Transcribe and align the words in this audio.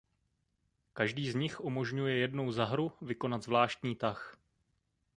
Každý 0.93 1.29
z 1.31 1.35
nich 1.35 1.61
umožňuje 1.61 2.15
jednou 2.17 2.51
za 2.51 2.65
hru 2.65 2.91
vykonat 3.01 3.43
zvláštní 3.43 3.95
tah. 3.95 4.35